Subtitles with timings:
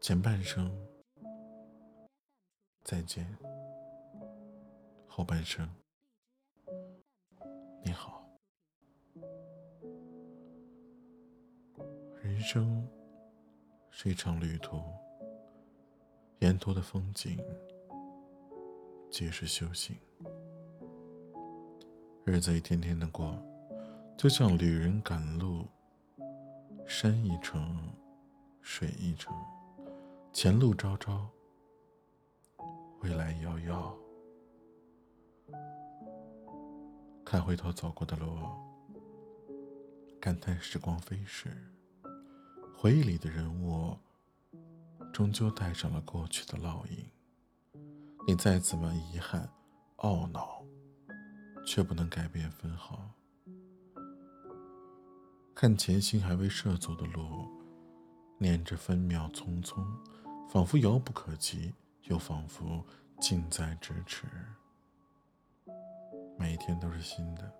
[0.00, 0.70] 前半生，
[2.82, 3.24] 再见；
[5.06, 5.68] 后半生，
[7.84, 8.26] 你好。
[12.22, 12.86] 人生
[13.90, 14.82] 是一场旅途，
[16.40, 17.38] 沿途的风景
[19.10, 19.96] 皆是修行。
[22.24, 23.36] 日子一天天的过，
[24.16, 25.66] 就像旅人赶路，
[26.92, 27.78] 山一程，
[28.62, 29.32] 水一程。
[30.32, 31.30] 前路昭昭，
[33.00, 33.96] 未来遥遥。
[37.24, 38.40] 看回头走过的路，
[40.20, 41.56] 感叹时光飞逝。
[42.76, 43.96] 回忆里的人物，
[45.12, 47.08] 终究带上了过去的烙印。
[48.26, 49.48] 你再怎么遗憾、
[49.98, 50.60] 懊恼，
[51.64, 53.08] 却不能改变分毫。
[55.60, 57.46] 看前行还未涉足的路，
[58.38, 59.84] 念着分秒匆匆。
[60.48, 62.82] 仿佛遥不可及，又仿佛
[63.20, 64.26] 近在咫尺。
[66.38, 67.52] 每一天都是新的，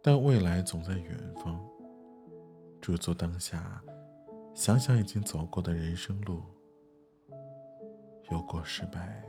[0.00, 1.60] 但未来总在远方。
[2.80, 3.82] 驻足当下，
[4.54, 6.44] 想想已经走过的人生路，
[8.30, 9.20] 有过失败，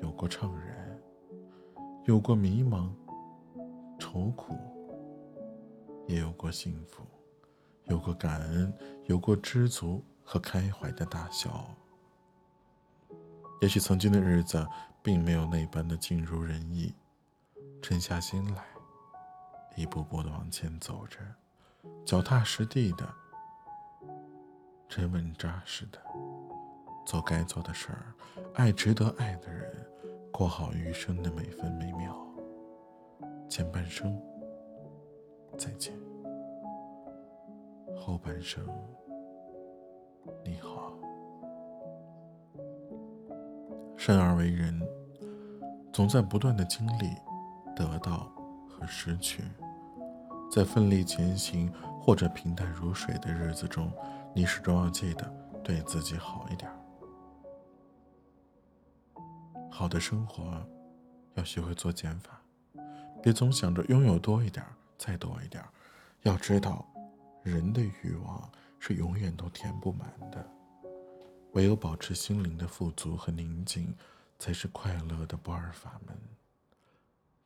[0.00, 0.96] 有过怅然，
[2.04, 2.92] 有过迷茫、
[3.98, 4.54] 愁苦，
[6.06, 7.02] 也有过幸福，
[7.84, 8.72] 有过感恩，
[9.06, 10.02] 有过知足。
[10.26, 11.68] 和开怀的大笑。
[13.60, 14.66] 也许曾经的日子
[15.02, 16.94] 并没有那般的尽如人意，
[17.82, 18.64] 沉下心来，
[19.76, 21.18] 一步步的往前走着，
[22.06, 23.06] 脚踏实地的，
[24.88, 26.00] 沉稳扎实的，
[27.04, 28.14] 做该做的事儿，
[28.54, 29.86] 爱值得爱的人，
[30.32, 32.16] 过好余生的每分每秒。
[33.50, 34.18] 前半生，
[35.56, 35.92] 再见；
[37.96, 38.66] 后半生。
[40.42, 40.92] 你好，
[43.96, 44.80] 生而为人，
[45.92, 47.10] 总在不断的经历
[47.74, 48.32] 得到
[48.68, 49.42] 和失去，
[50.50, 51.70] 在奋力前行
[52.00, 53.90] 或者平淡如水的日子中，
[54.34, 55.30] 你始终要记得
[55.62, 56.70] 对自己好一点。
[59.70, 60.42] 好的生活，
[61.34, 62.40] 要学会做减法，
[63.22, 64.64] 别总想着拥有多一点，
[64.98, 65.64] 再多一点。
[66.22, 66.86] 要知道，
[67.42, 68.50] 人的欲望。
[68.86, 70.46] 是永远都填不满的，
[71.52, 73.96] 唯有保持心灵的富足和宁静，
[74.38, 76.14] 才是快乐的不二法门。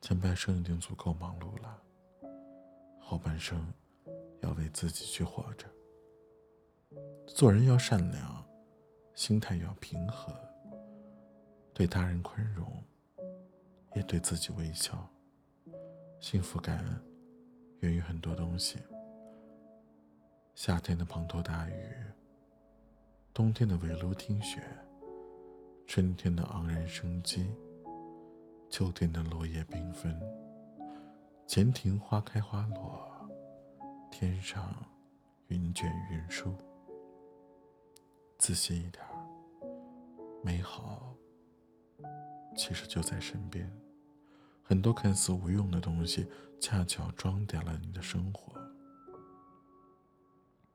[0.01, 1.81] 前半生已经足够忙碌了，
[2.99, 3.73] 后半生
[4.41, 5.69] 要为自己去活着。
[7.29, 8.45] 做人要善良，
[9.15, 10.35] 心态要平和，
[11.73, 12.83] 对他人宽容，
[13.95, 15.09] 也对自己微笑。
[16.19, 17.08] 幸福感恩
[17.81, 18.79] 源于很多东西。
[20.55, 21.73] 夏天的滂沱大雨，
[23.33, 24.61] 冬天的围炉听雪，
[25.87, 27.47] 春天的盎然生机，
[28.69, 30.21] 秋天的落叶缤纷，
[31.47, 33.31] 前庭花开花落，
[34.11, 34.75] 天上
[35.47, 36.53] 云卷云舒。
[38.39, 39.05] 仔细一点，
[40.43, 41.15] 美好
[42.57, 43.71] 其实就在身边。
[44.69, 46.27] 很多看似无用的东西，
[46.61, 48.53] 恰巧装点了你的生活。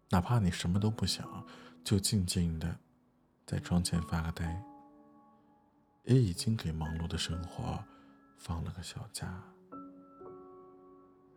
[0.10, 1.46] 哪怕你什么都不想，
[1.84, 2.76] 就静静的
[3.46, 4.64] 在窗前发个呆，
[6.06, 7.84] 也已经给忙碌的生活
[8.36, 9.40] 放了个小假。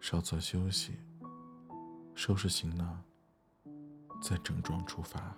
[0.00, 0.99] 稍作休息，
[2.15, 3.05] 收拾行囊，
[4.23, 5.37] 再整装出发。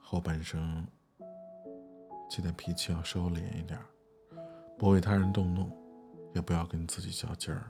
[0.00, 0.84] 后半生，
[2.30, 3.76] 记得脾气要收敛一点，
[4.78, 5.68] 不为他人动怒，
[6.32, 7.66] 也不要跟自己较劲儿。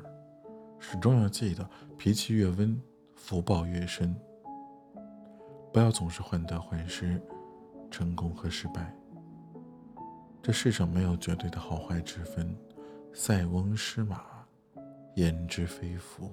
[0.79, 1.67] 始终要记得，
[1.97, 2.79] 脾气越温，
[3.17, 4.15] 福报越深。
[5.73, 7.19] 不要总是患得患失，
[7.91, 8.95] 成功和失败。
[10.43, 12.55] 这世上没有绝对的好坏之分，
[13.15, 14.27] 塞翁失马，
[15.15, 16.31] 焉知非福。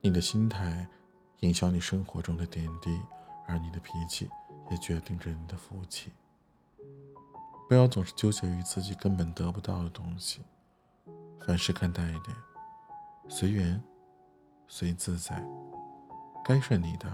[0.00, 0.86] 你的心态
[1.40, 2.96] 影响你生活中的点滴，
[3.48, 4.30] 而你的脾气
[4.70, 6.12] 也决定着你的福气。
[7.68, 10.42] 不要总是纠结于自己根本得不到的东西，
[11.40, 12.36] 凡事看淡一点。
[13.28, 13.82] 随缘，
[14.68, 15.42] 随自在。
[16.44, 17.08] 该是你的，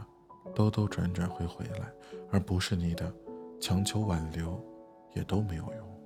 [0.55, 1.87] 兜兜转转会回来；
[2.33, 3.13] 而不是你的，
[3.61, 4.61] 强求挽留，
[5.15, 6.01] 也都没有用。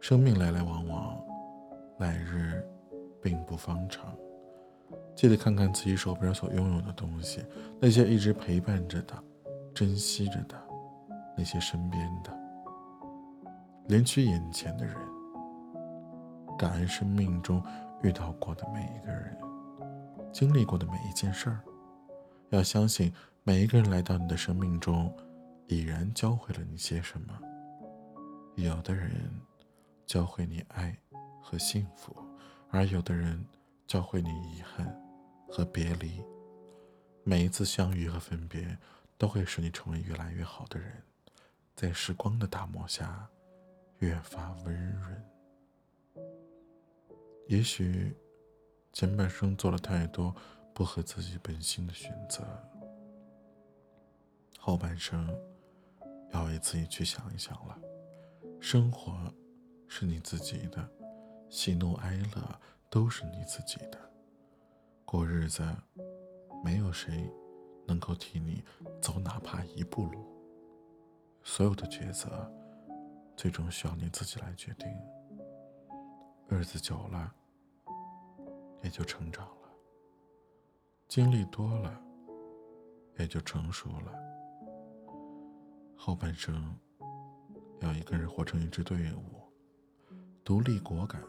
[0.00, 1.16] 生命来来往往，
[1.98, 2.62] 来日
[3.22, 4.12] 并不方长。
[5.14, 7.44] 记得看看自己手边所拥有的东西，
[7.80, 9.14] 那些一直陪伴着的、
[9.72, 10.60] 珍惜着的，
[11.38, 12.36] 那些身边的，
[13.88, 14.96] 怜取眼前的人，
[16.58, 17.62] 感恩生命中。
[18.02, 19.36] 遇到过的每一个人，
[20.30, 21.60] 经历过的每一件事儿。
[22.50, 23.12] 要相信，
[23.42, 25.12] 每一个人来到你的生命中，
[25.66, 27.40] 已然教会了你些什么。
[28.56, 29.10] 有的人
[30.04, 30.96] 教会你爱
[31.40, 32.14] 和幸福，
[32.70, 33.42] 而有的人
[33.86, 34.86] 教会你遗憾
[35.48, 36.22] 和别离。
[37.24, 38.76] 每一次相遇和分别，
[39.16, 41.02] 都会使你成为越来越好的人，
[41.74, 43.26] 在时光的打磨下，
[43.98, 45.24] 越发温润。
[47.48, 48.16] 也许
[48.92, 50.34] 前半生做了太多。
[50.76, 52.44] 不合自己本心的选择，
[54.58, 55.26] 后半生
[56.34, 57.78] 要为自己去想一想了。
[58.60, 59.32] 生活
[59.88, 60.86] 是你自己的，
[61.48, 62.60] 喜怒哀乐
[62.90, 63.98] 都是你自己的。
[65.06, 65.62] 过日子，
[66.62, 67.32] 没有谁
[67.86, 68.62] 能够替你
[69.00, 70.26] 走哪怕一步路。
[71.42, 72.52] 所有的抉择，
[73.36, 74.88] 最终需要你自己来决定。
[76.48, 77.34] 日子久了，
[78.82, 79.68] 也就成长了。
[81.06, 82.00] 经历多了，
[83.18, 84.12] 也就成熟了。
[85.96, 86.74] 后半生，
[87.80, 89.42] 要一个人活成一支队伍，
[90.44, 91.22] 独立果敢，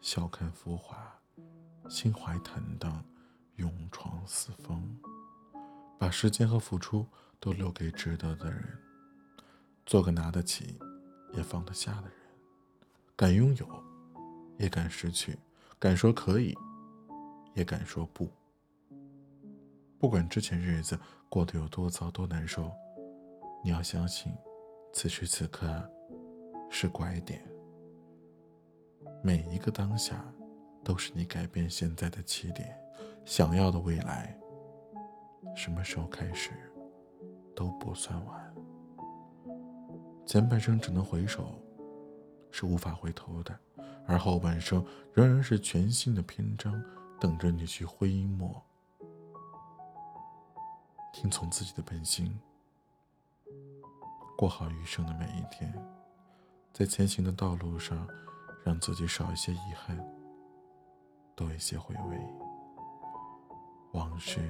[0.00, 1.12] 笑看浮华，
[1.88, 3.04] 心怀坦荡，
[3.56, 4.82] 勇闯四方，
[5.98, 7.06] 把时间和付出
[7.38, 8.78] 都留给值得的人，
[9.84, 10.78] 做个拿得起，
[11.32, 12.12] 也放得下的人，
[13.16, 13.66] 敢拥有，
[14.58, 15.38] 也敢失去，
[15.78, 16.54] 敢说可以，
[17.54, 18.28] 也敢说不。
[19.98, 20.98] 不管之前日子
[21.28, 22.72] 过得有多糟多难受，
[23.62, 24.32] 你要相信，
[24.92, 25.66] 此时此刻
[26.70, 27.42] 是拐点。
[29.22, 30.24] 每一个当下，
[30.82, 32.74] 都是你改变现在的起点。
[33.26, 34.34] 想要的未来，
[35.54, 36.50] 什么时候开始
[37.54, 38.49] 都不算晚。
[40.30, 41.60] 前半生只能回首，
[42.52, 43.52] 是无法回头的；
[44.06, 46.80] 而后半生仍然是全新的篇章，
[47.18, 48.62] 等着你去挥墨。
[51.12, 52.38] 听从自己的本心，
[54.38, 55.74] 过好余生的每一天，
[56.72, 58.06] 在前行的道路上，
[58.64, 59.98] 让自己少一些遗憾，
[61.34, 62.16] 多一些回味。
[63.94, 64.40] 往事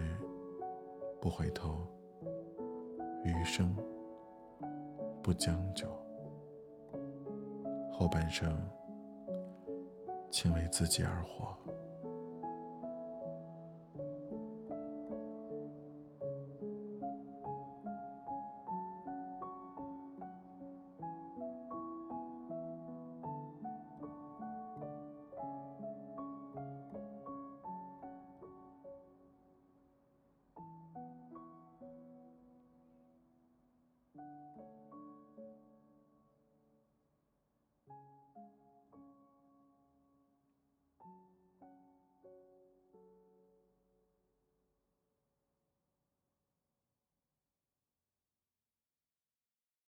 [1.23, 1.91] 不回头，
[3.25, 3.75] 余生
[5.23, 5.87] 不将就。
[7.93, 8.51] 后半生，
[10.31, 11.57] 请为自己而活。